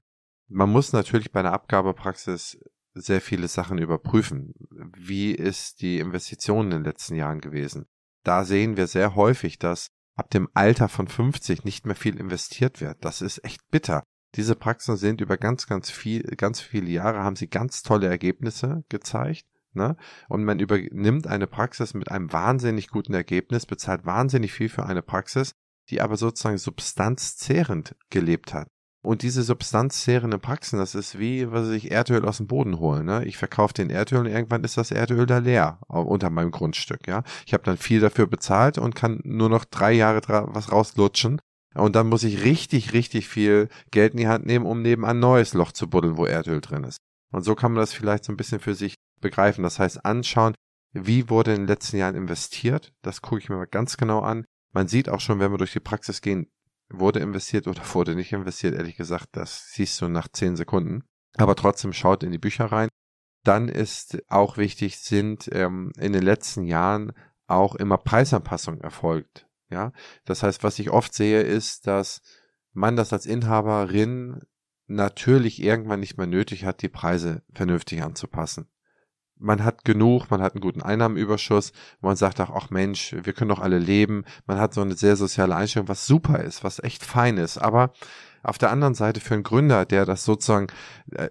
Man 0.48 0.70
muss 0.70 0.92
natürlich 0.92 1.32
bei 1.32 1.40
einer 1.40 1.52
Abgabepraxis 1.52 2.58
sehr 2.94 3.20
viele 3.20 3.48
Sachen 3.48 3.78
überprüfen. 3.78 4.54
Wie 4.96 5.32
ist 5.32 5.80
die 5.80 5.98
Investition 5.98 6.66
in 6.66 6.70
den 6.70 6.84
letzten 6.84 7.16
Jahren 7.16 7.40
gewesen? 7.40 7.86
Da 8.22 8.44
sehen 8.44 8.76
wir 8.76 8.86
sehr 8.86 9.14
häufig, 9.14 9.58
dass 9.58 9.88
ab 10.16 10.30
dem 10.30 10.48
Alter 10.54 10.88
von 10.88 11.08
50 11.08 11.64
nicht 11.64 11.86
mehr 11.86 11.96
viel 11.96 12.18
investiert 12.18 12.80
wird. 12.80 13.04
Das 13.04 13.20
ist 13.20 13.44
echt 13.44 13.60
bitter. 13.70 14.02
Diese 14.36 14.56
Praxen 14.56 14.96
sind 14.96 15.20
über 15.20 15.36
ganz, 15.36 15.66
ganz 15.66 15.90
viel, 15.90 16.22
ganz 16.22 16.60
viele 16.60 16.90
Jahre 16.90 17.18
haben 17.18 17.36
sie 17.36 17.48
ganz 17.48 17.82
tolle 17.82 18.08
Ergebnisse 18.08 18.84
gezeigt. 18.88 19.46
Ne? 19.74 19.96
Und 20.28 20.44
man 20.44 20.60
übernimmt 20.60 21.26
eine 21.26 21.46
Praxis 21.46 21.94
mit 21.94 22.10
einem 22.10 22.32
wahnsinnig 22.32 22.88
guten 22.88 23.14
Ergebnis, 23.14 23.66
bezahlt 23.66 24.06
wahnsinnig 24.06 24.52
viel 24.52 24.68
für 24.68 24.86
eine 24.86 25.02
Praxis, 25.02 25.52
die 25.90 26.00
aber 26.00 26.16
sozusagen 26.16 26.58
substanzzehrend 26.58 27.96
gelebt 28.10 28.54
hat. 28.54 28.68
Und 29.04 29.22
diese 29.22 29.42
substanzzehrende 29.42 30.38
Praxen, 30.38 30.78
das 30.78 30.94
ist 30.94 31.18
wie, 31.18 31.52
was 31.52 31.68
ich 31.68 31.90
Erdöl 31.90 32.24
aus 32.24 32.38
dem 32.38 32.46
Boden 32.46 32.78
holen. 32.78 33.04
Ne? 33.04 33.24
Ich 33.26 33.36
verkaufe 33.36 33.74
den 33.74 33.90
Erdöl 33.90 34.20
und 34.20 34.26
irgendwann 34.26 34.64
ist 34.64 34.78
das 34.78 34.90
Erdöl 34.90 35.26
da 35.26 35.38
leer 35.38 35.78
unter 35.88 36.30
meinem 36.30 36.50
Grundstück. 36.50 37.06
Ja, 37.06 37.22
ich 37.46 37.52
habe 37.52 37.64
dann 37.64 37.76
viel 37.76 38.00
dafür 38.00 38.26
bezahlt 38.26 38.78
und 38.78 38.94
kann 38.94 39.20
nur 39.24 39.50
noch 39.50 39.66
drei 39.66 39.92
Jahre 39.92 40.22
was 40.54 40.72
rauslutschen 40.72 41.38
und 41.74 41.96
dann 41.96 42.08
muss 42.08 42.22
ich 42.22 42.44
richtig, 42.44 42.92
richtig 42.92 43.28
viel 43.28 43.68
Geld 43.90 44.12
in 44.12 44.20
die 44.20 44.28
Hand 44.28 44.46
nehmen, 44.46 44.64
um 44.64 44.80
nebenan 44.80 45.16
ein 45.16 45.20
neues 45.20 45.54
Loch 45.54 45.72
zu 45.72 45.88
buddeln, 45.88 46.16
wo 46.16 46.24
Erdöl 46.24 46.60
drin 46.60 46.84
ist. 46.84 46.98
Und 47.32 47.44
so 47.44 47.54
kann 47.54 47.72
man 47.72 47.80
das 47.80 47.92
vielleicht 47.92 48.24
so 48.24 48.32
ein 48.32 48.36
bisschen 48.36 48.60
für 48.60 48.74
sich 48.74 48.94
begreifen. 49.20 49.64
Das 49.64 49.78
heißt, 49.78 50.04
anschauen, 50.04 50.54
wie 50.92 51.28
wurde 51.28 51.52
in 51.52 51.62
den 51.62 51.66
letzten 51.66 51.96
Jahren 51.96 52.14
investiert. 52.14 52.92
Das 53.02 53.22
gucke 53.22 53.40
ich 53.40 53.48
mir 53.48 53.56
mal 53.56 53.66
ganz 53.66 53.96
genau 53.96 54.20
an. 54.20 54.44
Man 54.72 54.86
sieht 54.86 55.08
auch 55.08 55.20
schon, 55.20 55.40
wenn 55.40 55.50
wir 55.50 55.58
durch 55.58 55.72
die 55.72 55.80
Praxis 55.80 56.20
gehen, 56.20 56.46
wurde 56.98 57.20
investiert 57.20 57.66
oder 57.66 57.82
wurde 57.92 58.14
nicht 58.14 58.32
investiert. 58.32 58.74
Ehrlich 58.74 58.96
gesagt, 58.96 59.28
das 59.32 59.72
siehst 59.72 60.00
du 60.00 60.08
nach 60.08 60.28
zehn 60.28 60.56
Sekunden. 60.56 61.04
Aber 61.36 61.56
trotzdem 61.56 61.92
schaut 61.92 62.22
in 62.22 62.30
die 62.30 62.38
Bücher 62.38 62.66
rein. 62.66 62.88
Dann 63.44 63.68
ist 63.68 64.22
auch 64.28 64.56
wichtig, 64.56 64.98
sind 64.98 65.50
ähm, 65.52 65.92
in 65.98 66.12
den 66.12 66.22
letzten 66.22 66.64
Jahren 66.64 67.12
auch 67.46 67.74
immer 67.74 67.98
Preisanpassungen 67.98 68.80
erfolgt. 68.80 69.46
Ja, 69.70 69.92
das 70.24 70.42
heißt, 70.42 70.62
was 70.62 70.78
ich 70.78 70.90
oft 70.90 71.14
sehe, 71.14 71.42
ist, 71.42 71.86
dass 71.86 72.22
man 72.72 72.96
das 72.96 73.12
als 73.12 73.26
Inhaberin 73.26 74.40
natürlich 74.86 75.62
irgendwann 75.62 76.00
nicht 76.00 76.16
mehr 76.16 76.26
nötig 76.26 76.64
hat, 76.64 76.82
die 76.82 76.88
Preise 76.88 77.42
vernünftig 77.52 78.02
anzupassen. 78.02 78.68
Man 79.38 79.64
hat 79.64 79.84
genug, 79.84 80.30
man 80.30 80.40
hat 80.40 80.54
einen 80.54 80.60
guten 80.60 80.82
Einnahmenüberschuss, 80.82 81.72
man 82.00 82.16
sagt 82.16 82.40
auch, 82.40 82.50
ach 82.50 82.70
Mensch, 82.70 83.14
wir 83.22 83.32
können 83.32 83.48
doch 83.48 83.60
alle 83.60 83.78
leben. 83.78 84.24
Man 84.46 84.58
hat 84.58 84.74
so 84.74 84.80
eine 84.80 84.94
sehr 84.94 85.16
soziale 85.16 85.56
Einstellung, 85.56 85.88
was 85.88 86.06
super 86.06 86.40
ist, 86.40 86.64
was 86.64 86.82
echt 86.82 87.04
fein 87.04 87.36
ist. 87.36 87.58
Aber 87.58 87.92
auf 88.42 88.58
der 88.58 88.70
anderen 88.70 88.94
Seite 88.94 89.20
für 89.20 89.34
einen 89.34 89.42
Gründer, 89.42 89.84
der 89.84 90.06
das 90.06 90.24
sozusagen 90.24 90.68
äh, 91.12 91.30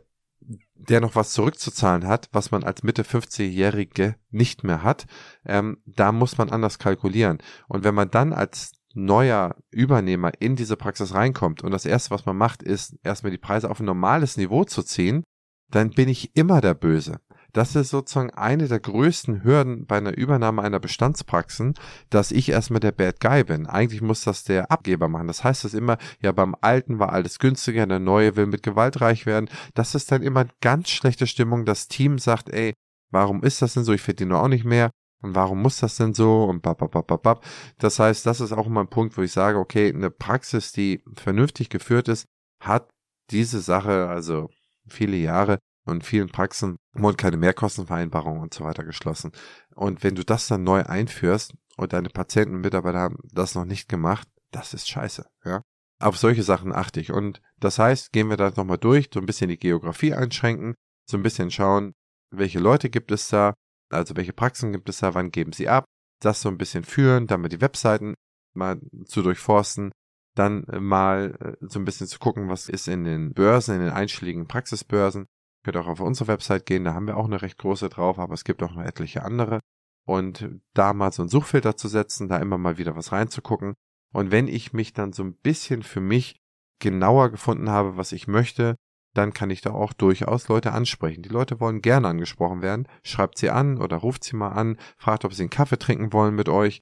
der 0.90 1.02
noch 1.02 1.16
was 1.16 1.32
zurückzuzahlen 1.34 2.08
hat, 2.08 2.30
was 2.32 2.52
man 2.52 2.64
als 2.64 2.84
Mitte 2.84 3.04
50-Jährige 3.04 4.16
nicht 4.32 4.64
mehr 4.64 4.84
hat, 4.84 5.06
ähm, 5.46 5.78
da 5.86 6.12
muss 6.12 6.38
man 6.38 6.50
anders 6.50 6.80
kalkulieren. 6.80 7.38
Und 7.68 7.84
wenn 7.84 7.96
man 7.96 8.12
dann 8.12 8.34
als 8.34 8.74
neuer 8.94 9.56
Übernehmer 9.72 10.32
in 10.40 10.56
diese 10.56 10.78
Praxis 10.78 11.14
reinkommt 11.14 11.64
und 11.64 11.72
das 11.72 11.86
erste, 11.86 12.12
was 12.12 12.26
man 12.26 12.38
macht, 12.38 12.62
ist 12.62 12.98
erstmal 13.04 13.32
die 13.32 13.38
Preise 13.38 13.70
auf 13.70 13.80
ein 13.80 13.86
normales 13.86 14.38
Niveau 14.38 14.66
zu 14.66 14.84
ziehen, 14.84 15.24
dann 15.70 15.90
bin 15.92 16.10
ich 16.10 16.36
immer 16.36 16.62
der 16.62 16.76
Böse. 16.76 17.20
Das 17.54 17.76
ist 17.76 17.92
sozusagen 17.92 18.32
eine 18.32 18.68
der 18.68 18.80
größten 18.80 19.44
Hürden 19.44 19.86
bei 19.86 19.98
einer 19.98 20.18
Übernahme 20.18 20.64
einer 20.64 20.80
Bestandspraxen, 20.80 21.76
dass 22.10 22.32
ich 22.32 22.50
erstmal 22.50 22.80
der 22.80 22.92
Bad 22.92 23.20
Guy 23.20 23.44
bin. 23.44 23.68
Eigentlich 23.68 24.02
muss 24.02 24.24
das 24.24 24.44
der 24.44 24.72
Abgeber 24.72 25.08
machen. 25.08 25.28
Das 25.28 25.44
heißt 25.44 25.64
das 25.64 25.76
immer, 25.76 25.98
ja, 26.20 26.32
beim 26.32 26.56
Alten 26.62 26.98
war 26.98 27.14
alles 27.14 27.38
günstiger, 27.38 27.86
der 27.86 28.00
Neue 28.00 28.36
will 28.36 28.48
mit 28.48 28.64
Gewalt 28.64 29.02
reich 29.02 29.28
werden. 29.28 29.50
Das 29.76 29.94
ist 29.94 30.12
dann 30.12 30.24
immer 30.24 30.46
ganz 30.62 30.90
schlechte 30.90 31.28
Stimmung. 31.28 31.66
Das 31.66 31.88
Team 31.88 32.18
sagt, 32.18 32.50
ey, 32.50 32.74
warum 33.12 33.44
ist 33.44 33.62
das 33.62 33.76
denn 33.76 33.84
so? 33.84 33.94
Ich 33.94 34.02
verdiene 34.02 34.38
auch 34.38 34.48
nicht 34.48 34.66
mehr. 34.66 34.90
Und 35.22 35.36
warum 35.36 35.62
muss 35.62 35.78
das 35.78 35.96
denn 35.96 36.16
so? 36.16 36.46
Und 36.46 36.64
bababababab. 36.64 37.46
Das 37.78 38.00
heißt, 38.00 38.26
das 38.26 38.42
ist 38.42 38.52
auch 38.52 38.66
immer 38.66 38.82
ein 38.82 38.90
Punkt, 38.90 39.16
wo 39.16 39.22
ich 39.22 39.32
sage, 39.32 39.60
okay, 39.60 39.94
eine 39.94 40.10
Praxis, 40.10 40.72
die 40.72 41.04
vernünftig 41.16 41.70
geführt 41.70 42.08
ist, 42.08 42.26
hat 42.60 42.90
diese 43.30 43.62
Sache, 43.62 44.10
also 44.10 44.50
viele 44.88 45.18
Jahre 45.18 45.60
und 45.86 46.06
vielen 46.06 46.30
Praxen 46.30 46.78
wurden 46.94 47.18
keine 47.18 47.38
Mehrkostenvereinbarungen 47.38 48.42
und 48.42 48.54
so 48.54 48.64
weiter 48.64 48.84
geschlossen. 48.84 49.32
Und 49.76 50.04
wenn 50.04 50.16
du 50.16 50.24
das 50.24 50.48
dann 50.48 50.64
neu 50.64 50.84
einführst 50.84 51.56
und 51.78 51.94
deine 51.94 52.10
Patienten 52.10 52.56
und 52.56 52.62
Mitarbeiter 52.62 53.00
haben 53.00 53.18
das 53.32 53.56
noch 53.56 53.66
nicht 53.66 53.90
gemacht, 53.90 54.28
das 54.52 54.74
ist 54.74 54.88
scheiße, 54.88 55.26
ja. 55.46 55.62
Auf 56.00 56.18
solche 56.18 56.44
Sachen 56.44 56.74
achte 56.74 57.00
ich. 57.00 57.12
Und 57.12 57.42
das 57.60 57.80
heißt, 57.80 58.12
gehen 58.12 58.30
wir 58.30 58.38
da 58.38 58.50
nochmal 58.50 58.78
durch, 58.78 59.10
so 59.14 59.20
ein 59.20 59.26
bisschen 59.26 59.50
die 59.50 59.58
Geografie 59.58 60.14
einschränken, 60.14 60.76
so 61.10 61.18
ein 61.18 61.24
bisschen 61.24 61.50
schauen, 61.52 61.94
welche 62.32 62.60
Leute 62.60 62.90
gibt 62.90 63.12
es 63.12 63.30
da, 63.30 63.54
also 63.90 64.16
welche 64.16 64.34
Praxen 64.34 64.72
gibt 64.72 64.90
es 64.90 65.00
da, 65.00 65.14
wann 65.14 65.32
geben 65.32 65.54
sie 65.54 65.70
ab, 65.70 65.86
das 66.20 66.42
so 66.42 66.50
ein 66.50 66.58
bisschen 66.58 66.84
führen, 66.84 67.28
dann 67.28 67.42
mal 67.42 67.50
die 67.50 67.62
Webseiten 67.62 68.16
mal 68.54 68.80
zu 69.06 69.22
durchforsten, 69.22 69.92
dann 70.36 70.66
mal 70.80 71.36
äh, 71.40 71.66
so 71.68 71.80
ein 71.80 71.86
bisschen 71.86 72.08
zu 72.08 72.20
gucken, 72.20 72.50
was 72.50 72.70
ist 72.70 72.88
in 72.88 73.04
den 73.04 73.34
Börsen, 73.34 73.76
in 73.76 73.82
den 73.82 73.92
einschlägigen 73.92 74.48
Praxisbörsen. 74.48 75.26
Könnt 75.64 75.78
auch 75.78 75.88
auf 75.88 76.02
unsere 76.02 76.28
Website 76.28 76.66
gehen, 76.66 76.84
da 76.84 76.94
haben 76.94 77.08
wir 77.08 77.18
auch 77.18 77.26
eine 77.26 77.42
recht 77.42 77.58
große 77.58 77.90
drauf, 77.90 78.20
aber 78.20 78.34
es 78.34 78.44
gibt 78.44 78.62
auch 78.64 78.74
noch 78.74 78.84
etliche 78.84 79.24
andere. 79.24 79.60
Und 80.06 80.50
da 80.74 80.94
mal 80.94 81.14
so 81.14 81.22
einen 81.22 81.30
Suchfilter 81.30 81.78
zu 81.78 81.88
setzen, 81.88 82.28
da 82.28 82.38
immer 82.38 82.58
mal 82.58 82.78
wieder 82.78 82.96
was 82.96 83.12
reinzugucken. 83.14 83.74
Und 84.14 84.32
wenn 84.32 84.48
ich 84.48 84.74
mich 84.74 84.94
dann 84.94 85.14
so 85.14 85.24
ein 85.24 85.36
bisschen 85.36 85.82
für 85.82 86.02
mich 86.02 86.36
genauer 86.80 87.32
gefunden 87.32 87.70
habe, 87.70 87.96
was 87.96 88.12
ich 88.12 88.28
möchte, 88.28 88.76
dann 89.14 89.34
kann 89.34 89.50
ich 89.50 89.62
da 89.62 89.72
auch 89.72 89.94
durchaus 89.94 90.48
Leute 90.48 90.74
ansprechen. 90.74 91.24
Die 91.24 91.30
Leute 91.30 91.60
wollen 91.60 91.82
gerne 91.82 92.08
angesprochen 92.08 92.62
werden. 92.62 92.88
Schreibt 93.04 93.38
sie 93.38 93.50
an 93.50 93.78
oder 93.78 93.98
ruft 93.98 94.24
sie 94.24 94.36
mal 94.36 94.50
an, 94.50 94.78
fragt, 94.98 95.24
ob 95.24 95.34
sie 95.34 95.44
einen 95.44 95.50
Kaffee 95.50 95.78
trinken 95.78 96.12
wollen 96.14 96.36
mit 96.36 96.50
euch, 96.50 96.82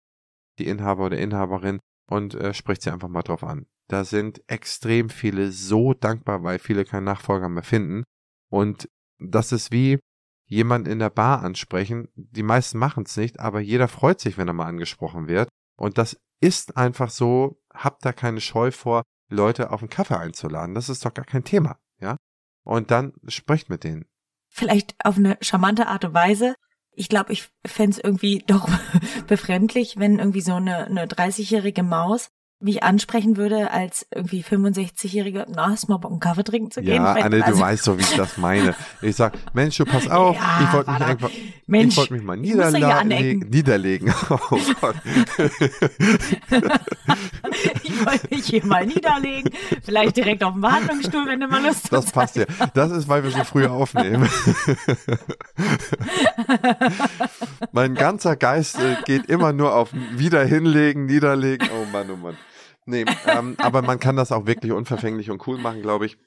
die 0.58 0.68
Inhaber 0.68 1.06
oder 1.06 1.18
Inhaberin 1.18 1.80
und 2.10 2.34
äh, 2.36 2.54
spricht 2.54 2.82
sie 2.82 2.92
einfach 2.92 3.10
mal 3.10 3.22
drauf 3.22 3.44
an. 3.44 3.68
Da 3.90 4.06
sind 4.06 4.42
extrem 4.48 5.10
viele 5.10 5.52
so 5.52 5.94
dankbar, 5.94 6.44
weil 6.44 6.60
viele 6.60 6.86
keinen 6.86 7.04
Nachfolger 7.04 7.50
mehr 7.50 7.64
finden. 7.64 8.04
Und 8.52 8.90
das 9.18 9.52
ist 9.52 9.72
wie 9.72 10.00
jemand 10.46 10.88
in 10.88 11.00
der 11.00 11.10
Bar 11.10 11.42
ansprechen. 11.42 12.10
Die 12.16 12.44
meisten 12.44 12.78
machen 12.78 13.06
es 13.06 13.16
nicht, 13.16 13.40
aber 13.40 13.62
jeder 13.62 13.88
freut 13.88 14.20
sich, 14.20 14.38
wenn 14.38 14.48
er 14.48 14.54
mal 14.54 14.68
angesprochen 14.68 15.28
wird. 15.28 15.48
Und 15.78 15.98
das 15.98 16.20
ist 16.42 16.76
einfach 16.76 17.10
so, 17.10 17.62
habt 17.74 18.06
da 18.06 18.12
keine 18.12 18.42
Scheu 18.42 18.72
vor, 18.72 19.04
Leute 19.30 19.72
auf 19.72 19.82
einen 19.82 19.90
Kaffee 19.90 20.20
einzuladen. 20.20 20.76
Das 20.76 20.90
ist 20.90 21.06
doch 21.06 21.14
gar 21.14 21.26
kein 21.26 21.46
Thema, 21.46 21.80
ja? 22.00 22.18
Und 22.64 22.92
dann 22.92 23.14
sprecht 23.28 23.70
mit 23.70 23.86
denen. 23.86 24.06
Vielleicht 24.50 24.94
auf 25.06 25.18
eine 25.18 25.38
charmante 25.40 25.88
Art 25.88 26.04
und 26.04 26.14
Weise, 26.14 26.56
ich 26.92 27.08
glaube, 27.08 27.32
ich 27.32 27.50
fände 27.66 28.02
irgendwie 28.04 28.40
doch 28.48 28.68
befremdlich, 29.28 29.98
wenn 29.98 30.20
irgendwie 30.20 30.42
so 30.42 30.56
eine, 30.56 30.86
eine 30.86 31.06
30-jährige 31.06 31.84
Maus 31.84 32.30
mich 32.62 32.84
ansprechen 32.84 33.38
würde, 33.38 33.72
als 33.72 34.06
irgendwie 34.14 34.44
65-Jährige, 34.44 35.46
na, 35.50 35.70
hast 35.70 35.90
mal 35.90 35.98
Bock, 35.98 36.12
einen 36.12 36.20
Kaffee 36.20 36.44
trinken 36.44 36.72
zu 36.72 36.82
gehen? 36.82 36.96
Ja, 36.96 37.14
Anne, 37.14 37.44
also, 37.44 37.58
du 37.58 37.64
weißt 37.64 37.88
doch, 37.88 37.98
wie 37.98 38.02
ich 38.02 38.16
das 38.16 38.38
meine. 38.38 38.76
Ich 39.02 39.16
sag, 39.16 39.34
Mensch, 39.54 39.78
du 39.78 39.86
pass 39.86 40.10
auf, 40.10 40.36
ja, 40.36 40.60
ich 40.62 40.74
wollte 40.74 40.92
mich 40.92 41.02
einfach, 41.02 41.30
Mensch, 41.68 41.94
ich 41.94 41.98
wollte 41.98 42.14
mich 42.14 42.24
mal 42.24 42.38
niederlegen, 42.38 43.50
niederlegen. 43.50 44.14
Oh 44.30 44.60
Gott. 44.80 44.96
ich 47.84 48.06
wollte 48.06 48.28
mich 48.30 48.46
hier 48.46 48.66
mal 48.66 48.86
niederlegen, 48.86 49.52
vielleicht 49.84 50.18
direkt 50.18 50.44
auf 50.44 50.54
dem 50.54 50.62
Behandlungsstuhl, 50.62 51.26
wenn 51.28 51.40
du 51.40 51.48
mal 51.48 51.64
Lust 51.64 51.84
hast. 51.84 51.94
Das 51.94 52.12
passt 52.12 52.36
ja. 52.36 52.46
Das 52.74 52.92
ist, 52.92 53.08
weil 53.08 53.24
wir 53.24 53.32
so 53.32 53.44
früh 53.44 53.66
aufnehmen. 53.66 54.30
mein 57.72 57.96
ganzer 57.96 58.36
Geist 58.36 58.80
äh, 58.80 58.98
geht 59.06 59.28
immer 59.28 59.54
nur 59.54 59.76
auf 59.76 59.90
wieder 59.94 60.44
hinlegen, 60.44 61.06
niederlegen. 61.06 61.70
Oh 61.74 61.86
Mann, 61.92 62.10
oh 62.12 62.18
Mann. 62.18 62.38
Nee, 62.86 63.06
ähm, 63.28 63.56
aber 63.60 63.82
man 63.82 64.00
kann 64.00 64.16
das 64.16 64.32
auch 64.32 64.46
wirklich 64.46 64.72
unverfänglich 64.72 65.30
und 65.30 65.46
cool 65.48 65.58
machen, 65.58 65.82
glaube 65.82 66.06
ich. 66.06 66.18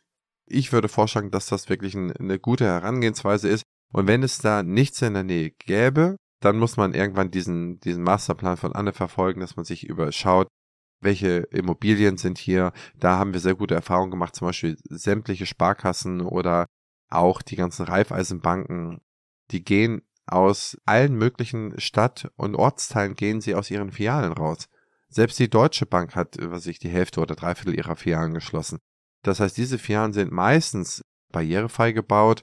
Ich 0.47 0.73
würde 0.73 0.89
vorschlagen, 0.89 1.31
dass 1.31 1.47
das 1.47 1.69
wirklich 1.69 1.95
ein, 1.95 2.13
eine 2.13 2.39
gute 2.39 2.67
Herangehensweise 2.67 3.49
ist. 3.49 3.65
Und 3.93 4.07
wenn 4.07 4.23
es 4.23 4.39
da 4.39 4.63
nichts 4.63 5.01
in 5.03 5.15
der 5.15 5.23
Nähe 5.23 5.51
gäbe, 5.51 6.17
dann 6.41 6.59
muss 6.59 6.77
man 6.77 6.93
irgendwann 6.93 7.31
diesen, 7.31 7.81
diesen 7.81 8.03
Masterplan 8.03 8.57
von 8.57 8.75
Anne 8.75 8.93
verfolgen, 8.93 9.41
dass 9.41 9.57
man 9.57 9.65
sich 9.65 9.85
überschaut, 9.87 10.49
welche 11.01 11.39
Immobilien 11.51 12.19
sind 12.19 12.39
hier. 12.39 12.73
Da 12.99 13.19
haben 13.19 13.33
wir 13.33 13.41
sehr 13.41 13.55
gute 13.55 13.75
Erfahrungen 13.75 14.11
gemacht, 14.11 14.35
zum 14.35 14.49
Beispiel 14.49 14.77
sämtliche 14.85 15.47
Sparkassen 15.47 16.21
oder 16.21 16.67
auch 17.09 17.41
die 17.41 17.57
ganzen 17.57 17.87
Reifeisenbanken, 17.87 19.01
die 19.51 19.65
gehen 19.65 20.03
aus 20.27 20.77
allen 20.85 21.15
möglichen 21.15 21.79
Stadt- 21.79 22.31
und 22.37 22.57
Ortsteilen 22.57 23.15
gehen 23.15 23.41
sie 23.41 23.55
aus 23.55 23.71
ihren 23.71 23.93
Filialen 23.93 24.33
raus. 24.33 24.69
Selbst 25.15 25.39
die 25.39 25.49
Deutsche 25.49 25.87
Bank 25.87 26.17
hat, 26.17 26.37
was 26.41 26.67
ich, 26.67 26.81
die 26.81 26.89
Hälfte 26.89 27.21
oder 27.21 27.37
Dreiviertel 27.37 27.77
ihrer 27.77 27.95
Filialen 27.95 28.35
geschlossen. 28.35 28.81
Das 29.23 29.39
heißt, 29.39 29.57
diese 29.57 29.79
Filialen 29.79 30.13
sind 30.13 30.33
meistens 30.33 31.03
barrierefrei 31.33 31.93
gebaut, 31.93 32.43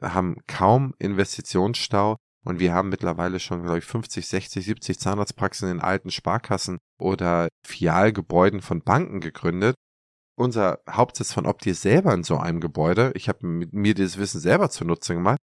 haben 0.00 0.38
kaum 0.46 0.94
Investitionsstau 0.98 2.16
und 2.42 2.58
wir 2.58 2.72
haben 2.72 2.88
mittlerweile 2.88 3.38
schon, 3.38 3.64
glaube 3.64 3.78
ich, 3.78 3.84
50, 3.84 4.26
60, 4.26 4.64
70 4.64 4.98
Zahnarztpraxen 4.98 5.68
in 5.68 5.80
alten 5.80 6.10
Sparkassen 6.10 6.78
oder 6.98 7.48
Fialgebäuden 7.66 8.62
von 8.62 8.80
Banken 8.80 9.20
gegründet. 9.20 9.74
Unser 10.38 10.80
Hauptsitz 10.88 11.34
von 11.34 11.44
Opti 11.44 11.70
ist 11.70 11.82
selber 11.82 12.14
in 12.14 12.24
so 12.24 12.38
einem 12.38 12.60
Gebäude. 12.60 13.12
Ich 13.14 13.28
habe 13.28 13.46
mir 13.46 13.92
dieses 13.92 14.16
Wissen 14.16 14.40
selber 14.40 14.70
zunutze 14.70 15.12
gemacht. 15.12 15.38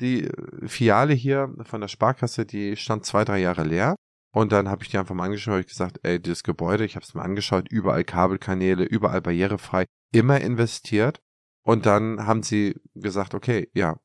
Die 0.00 0.30
Filiale 0.64 1.12
hier 1.12 1.54
von 1.64 1.82
der 1.82 1.88
Sparkasse, 1.88 2.46
die 2.46 2.76
stand 2.76 3.04
zwei, 3.04 3.26
drei 3.26 3.40
Jahre 3.40 3.64
leer. 3.64 3.94
Und 4.34 4.50
dann 4.50 4.68
habe 4.68 4.82
ich 4.82 4.90
die 4.90 4.98
einfach 4.98 5.14
mal 5.14 5.26
angeschaut 5.26 5.58
und 5.58 5.68
gesagt, 5.68 6.00
ey, 6.02 6.20
dieses 6.20 6.42
Gebäude, 6.42 6.84
ich 6.84 6.96
habe 6.96 7.04
es 7.04 7.14
mir 7.14 7.22
angeschaut, 7.22 7.68
überall 7.70 8.02
Kabelkanäle, 8.02 8.82
überall 8.82 9.22
barrierefrei, 9.22 9.84
immer 10.12 10.40
investiert. 10.40 11.20
Und 11.62 11.86
dann 11.86 12.26
haben 12.26 12.42
sie 12.42 12.74
gesagt, 12.96 13.34
okay, 13.34 13.70
ja, 13.74 13.96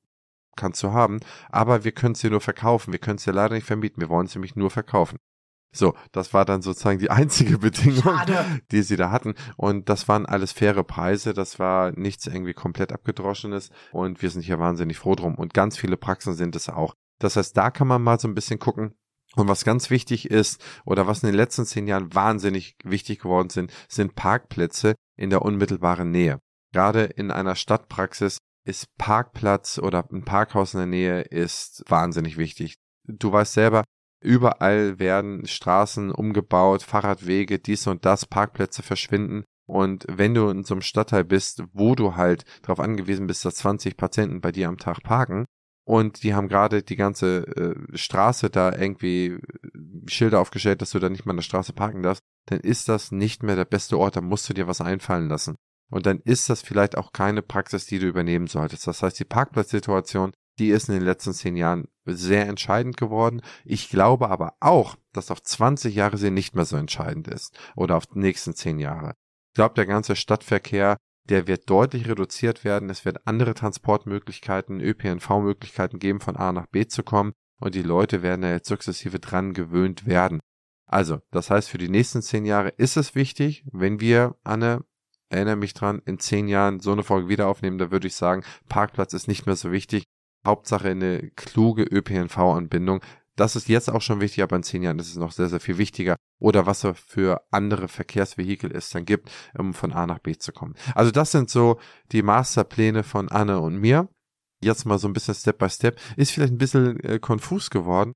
kannst 0.55 0.83
du 0.83 0.91
haben, 0.91 1.19
aber 1.49 1.83
wir 1.83 1.93
können 1.93 2.13
es 2.13 2.21
dir 2.21 2.29
nur 2.29 2.41
verkaufen. 2.41 2.91
Wir 2.91 2.99
können 2.99 3.17
es 3.17 3.23
dir 3.23 3.33
leider 3.33 3.55
nicht 3.55 3.65
vermieten. 3.65 4.01
Wir 4.01 4.09
wollen 4.09 4.27
es 4.27 4.35
nämlich 4.35 4.55
nur 4.55 4.69
verkaufen. 4.69 5.17
So, 5.71 5.95
das 6.11 6.31
war 6.31 6.45
dann 6.45 6.61
sozusagen 6.61 6.99
die 6.99 7.09
einzige 7.09 7.57
Bedingung, 7.57 8.03
Schade. 8.03 8.61
die 8.71 8.83
sie 8.83 8.97
da 8.97 9.09
hatten. 9.09 9.33
Und 9.57 9.89
das 9.89 10.07
waren 10.07 10.27
alles 10.27 10.51
faire 10.51 10.83
Preise. 10.83 11.33
Das 11.33 11.57
war 11.57 11.91
nichts 11.93 12.27
irgendwie 12.27 12.53
komplett 12.53 12.91
abgedroschenes. 12.91 13.71
Und 13.91 14.21
wir 14.21 14.29
sind 14.29 14.43
hier 14.43 14.59
wahnsinnig 14.59 14.99
froh 14.99 15.15
drum. 15.15 15.33
Und 15.33 15.55
ganz 15.55 15.75
viele 15.75 15.97
Praxen 15.97 16.35
sind 16.35 16.55
es 16.55 16.69
auch. 16.69 16.93
Das 17.19 17.35
heißt, 17.35 17.57
da 17.57 17.71
kann 17.71 17.87
man 17.87 18.03
mal 18.03 18.19
so 18.19 18.27
ein 18.27 18.35
bisschen 18.35 18.59
gucken, 18.59 18.93
und 19.35 19.47
was 19.47 19.63
ganz 19.63 19.89
wichtig 19.89 20.29
ist 20.29 20.61
oder 20.85 21.07
was 21.07 21.23
in 21.23 21.27
den 21.27 21.35
letzten 21.35 21.65
zehn 21.65 21.87
Jahren 21.87 22.13
wahnsinnig 22.13 22.75
wichtig 22.83 23.19
geworden 23.19 23.49
sind, 23.49 23.71
sind 23.87 24.15
Parkplätze 24.15 24.95
in 25.17 25.29
der 25.29 25.43
unmittelbaren 25.43 26.11
Nähe. 26.11 26.39
Gerade 26.73 27.03
in 27.03 27.31
einer 27.31 27.55
Stadtpraxis 27.55 28.37
ist 28.65 28.85
Parkplatz 28.97 29.79
oder 29.79 30.07
ein 30.11 30.25
Parkhaus 30.25 30.73
in 30.73 30.79
der 30.79 30.87
Nähe 30.87 31.21
ist 31.21 31.83
wahnsinnig 31.87 32.37
wichtig. 32.37 32.75
Du 33.05 33.31
weißt 33.31 33.53
selber, 33.53 33.83
überall 34.21 34.99
werden 34.99 35.47
Straßen 35.47 36.11
umgebaut, 36.11 36.83
Fahrradwege, 36.83 37.59
dies 37.59 37.87
und 37.87 38.05
das, 38.05 38.25
Parkplätze 38.25 38.83
verschwinden. 38.83 39.43
Und 39.67 40.05
wenn 40.09 40.33
du 40.33 40.49
in 40.49 40.63
so 40.63 40.73
einem 40.73 40.81
Stadtteil 40.81 41.23
bist, 41.23 41.63
wo 41.73 41.95
du 41.95 42.15
halt 42.15 42.43
darauf 42.63 42.79
angewiesen 42.79 43.27
bist, 43.27 43.45
dass 43.45 43.55
20 43.55 43.97
Patienten 43.97 44.41
bei 44.41 44.51
dir 44.51 44.67
am 44.67 44.77
Tag 44.77 45.03
parken, 45.03 45.45
und 45.89 46.21
die 46.21 46.35
haben 46.35 46.49
gerade 46.49 46.83
die 46.83 46.95
ganze 46.95 47.47
äh, 47.47 47.97
Straße 47.97 48.51
da 48.51 48.71
irgendwie 48.77 49.25
äh, 49.29 49.39
Schilder 50.05 50.39
aufgestellt, 50.39 50.83
dass 50.83 50.91
du 50.91 50.99
da 50.99 51.09
nicht 51.09 51.25
mal 51.25 51.31
an 51.31 51.37
der 51.37 51.43
Straße 51.43 51.73
parken 51.73 52.03
darfst, 52.03 52.21
dann 52.45 52.59
ist 52.59 52.89
das 52.89 53.11
nicht 53.11 53.41
mehr 53.41 53.55
der 53.55 53.65
beste 53.65 53.97
Ort, 53.97 54.15
da 54.15 54.21
musst 54.21 54.47
du 54.47 54.53
dir 54.53 54.67
was 54.67 54.81
einfallen 54.81 55.29
lassen. 55.29 55.55
Und 55.89 56.05
dann 56.05 56.19
ist 56.19 56.47
das 56.47 56.61
vielleicht 56.61 56.95
auch 56.95 57.11
keine 57.11 57.41
Praxis, 57.41 57.87
die 57.87 57.97
du 57.97 58.05
übernehmen 58.05 58.45
solltest. 58.45 58.85
Das 58.85 59.01
heißt, 59.01 59.19
die 59.19 59.25
Parkplatzsituation, 59.25 60.31
die 60.59 60.69
ist 60.69 60.89
in 60.89 60.93
den 60.93 61.03
letzten 61.03 61.33
zehn 61.33 61.55
Jahren 61.55 61.87
sehr 62.05 62.47
entscheidend 62.47 62.95
geworden. 62.95 63.41
Ich 63.65 63.89
glaube 63.89 64.29
aber 64.29 64.53
auch, 64.59 64.95
dass 65.11 65.31
auf 65.31 65.41
20 65.41 65.95
Jahre 65.95 66.17
sie 66.17 66.29
nicht 66.29 66.53
mehr 66.53 66.65
so 66.65 66.77
entscheidend 66.77 67.27
ist 67.27 67.57
oder 67.75 67.97
auf 67.97 68.05
die 68.05 68.19
nächsten 68.19 68.53
zehn 68.53 68.77
Jahre. 68.77 69.15
Ich 69.47 69.55
glaube, 69.55 69.73
der 69.73 69.87
ganze 69.87 70.15
Stadtverkehr 70.15 70.97
der 71.29 71.47
wird 71.47 71.69
deutlich 71.69 72.07
reduziert 72.07 72.63
werden. 72.63 72.89
Es 72.89 73.05
wird 73.05 73.25
andere 73.27 73.53
Transportmöglichkeiten, 73.53 74.81
ÖPNV-Möglichkeiten 74.81 75.99
geben, 75.99 76.19
von 76.19 76.35
A 76.35 76.51
nach 76.51 76.67
B 76.67 76.87
zu 76.87 77.03
kommen. 77.03 77.33
Und 77.59 77.75
die 77.75 77.83
Leute 77.83 78.21
werden 78.23 78.41
da 78.41 78.51
jetzt 78.51 78.67
sukzessive 78.67 79.19
dran 79.19 79.53
gewöhnt 79.53 80.05
werden. 80.05 80.39
Also, 80.85 81.19
das 81.31 81.51
heißt, 81.51 81.69
für 81.69 81.77
die 81.77 81.89
nächsten 81.89 82.21
zehn 82.21 82.45
Jahre 82.45 82.69
ist 82.69 82.97
es 82.97 83.13
wichtig, 83.13 83.63
wenn 83.71 83.99
wir, 83.99 84.35
Anne, 84.43 84.83
erinnere 85.29 85.55
mich 85.55 85.75
dran, 85.75 86.01
in 86.05 86.17
zehn 86.17 86.47
Jahren 86.47 86.79
so 86.79 86.91
eine 86.91 87.03
Folge 87.03 87.29
wieder 87.29 87.47
aufnehmen, 87.47 87.77
da 87.77 87.91
würde 87.91 88.07
ich 88.07 88.15
sagen, 88.15 88.43
Parkplatz 88.67 89.13
ist 89.13 89.27
nicht 89.27 89.45
mehr 89.45 89.55
so 89.55 89.71
wichtig. 89.71 90.05
Hauptsache 90.45 90.89
eine 90.89 91.29
kluge 91.35 91.83
ÖPNV-Anbindung. 91.83 93.01
Das 93.39 93.55
ist 93.55 93.69
jetzt 93.69 93.89
auch 93.89 94.01
schon 94.01 94.19
wichtig, 94.19 94.43
aber 94.43 94.57
in 94.57 94.63
zehn 94.63 94.83
Jahren 94.83 94.99
ist 94.99 95.07
es 95.07 95.15
noch 95.15 95.31
sehr, 95.31 95.47
sehr 95.47 95.61
viel 95.61 95.77
wichtiger. 95.77 96.17
Oder 96.39 96.65
was 96.65 96.83
er 96.83 96.93
für 96.93 97.41
andere 97.51 97.87
Verkehrsvehikel 97.87 98.69
es 98.75 98.89
dann 98.89 99.05
gibt, 99.05 99.31
um 99.57 99.73
von 99.73 99.93
A 99.93 100.05
nach 100.05 100.19
B 100.19 100.35
zu 100.37 100.51
kommen. 100.51 100.75
Also 100.93 101.11
das 101.11 101.31
sind 101.31 101.49
so 101.49 101.79
die 102.11 102.21
Masterpläne 102.21 103.03
von 103.03 103.29
Anne 103.29 103.61
und 103.61 103.77
mir. 103.77 104.09
Jetzt 104.61 104.85
mal 104.85 104.99
so 104.99 105.07
ein 105.07 105.13
bisschen 105.13 105.35
Step 105.35 105.57
by 105.57 105.69
Step. 105.69 105.97
Ist 106.17 106.31
vielleicht 106.31 106.51
ein 106.51 106.57
bisschen 106.57 106.99
äh, 106.99 107.19
konfus 107.19 107.69
geworden. 107.69 108.11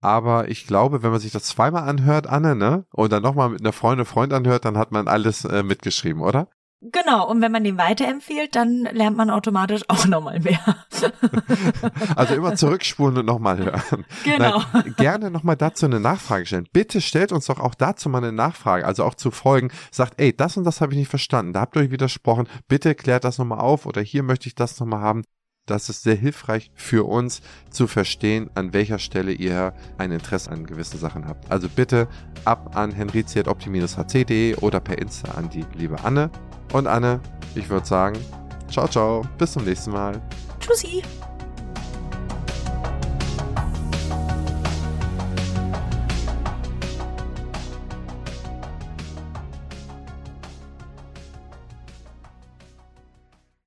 Aber 0.00 0.48
ich 0.48 0.68
glaube, 0.68 1.02
wenn 1.02 1.10
man 1.10 1.20
sich 1.20 1.32
das 1.32 1.44
zweimal 1.44 1.88
anhört, 1.88 2.28
Anne, 2.28 2.54
ne? 2.54 2.86
Und 2.92 3.10
dann 3.10 3.24
nochmal 3.24 3.50
mit 3.50 3.60
einer 3.60 3.72
Freundin, 3.72 4.06
Freund 4.06 4.32
anhört, 4.32 4.64
dann 4.64 4.78
hat 4.78 4.92
man 4.92 5.08
alles 5.08 5.44
äh, 5.44 5.64
mitgeschrieben, 5.64 6.22
oder? 6.22 6.48
Genau, 6.82 7.28
und 7.28 7.42
wenn 7.42 7.52
man 7.52 7.62
den 7.62 7.76
weiterempfiehlt, 7.76 8.56
dann 8.56 8.88
lernt 8.92 9.14
man 9.14 9.28
automatisch 9.28 9.82
auch 9.88 10.06
nochmal 10.06 10.40
mehr. 10.40 10.60
also 12.16 12.34
immer 12.34 12.56
zurückspulen 12.56 13.18
und 13.18 13.26
nochmal 13.26 13.58
hören. 13.58 14.06
Genau. 14.24 14.62
Nein, 14.72 14.94
gerne 14.96 15.30
nochmal 15.30 15.56
dazu 15.56 15.84
eine 15.84 16.00
Nachfrage 16.00 16.46
stellen. 16.46 16.68
Bitte 16.72 17.02
stellt 17.02 17.32
uns 17.32 17.46
doch 17.46 17.60
auch 17.60 17.74
dazu 17.74 18.08
mal 18.08 18.18
eine 18.18 18.32
Nachfrage, 18.32 18.86
also 18.86 19.04
auch 19.04 19.14
zu 19.14 19.30
Folgen. 19.30 19.70
Sagt, 19.90 20.14
ey, 20.18 20.34
das 20.34 20.56
und 20.56 20.64
das 20.64 20.80
habe 20.80 20.92
ich 20.92 20.98
nicht 20.98 21.10
verstanden, 21.10 21.52
da 21.52 21.60
habt 21.60 21.76
ihr 21.76 21.82
euch 21.82 21.90
widersprochen, 21.90 22.48
bitte 22.66 22.94
klärt 22.94 23.24
das 23.24 23.36
nochmal 23.36 23.60
auf 23.60 23.84
oder 23.84 24.00
hier 24.00 24.22
möchte 24.22 24.48
ich 24.48 24.54
das 24.54 24.80
nochmal 24.80 25.00
haben. 25.00 25.22
Das 25.66 25.90
ist 25.90 26.02
sehr 26.02 26.16
hilfreich 26.16 26.70
für 26.74 27.06
uns 27.06 27.42
zu 27.68 27.86
verstehen, 27.86 28.50
an 28.54 28.72
welcher 28.72 28.98
Stelle 28.98 29.32
ihr 29.32 29.74
ein 29.98 30.10
Interesse 30.10 30.50
an 30.50 30.64
gewissen 30.64 30.98
Sachen 30.98 31.28
habt. 31.28 31.50
Also 31.50 31.68
bitte 31.68 32.08
ab 32.46 32.74
an 32.74 32.90
henrizi.opti-hc.de 32.90 34.56
oder 34.56 34.80
per 34.80 34.98
Insta 34.98 35.32
an 35.32 35.50
die 35.50 35.66
liebe 35.76 36.02
Anne. 36.02 36.30
Und 36.72 36.86
Anne, 36.86 37.20
ich 37.54 37.68
würde 37.68 37.86
sagen, 37.86 38.18
ciao, 38.70 38.86
ciao, 38.88 39.22
bis 39.38 39.52
zum 39.52 39.64
nächsten 39.64 39.90
Mal. 39.90 40.20
Tschüssi. 40.60 41.02